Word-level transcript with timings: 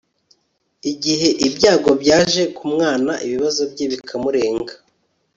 igihe 0.91 1.27
ibyago 1.47 1.89
byaje 2.01 2.43
kumwana, 2.57 3.11
ibibazo 3.25 3.61
bye 3.71 3.85
bikamurenga 3.91 4.73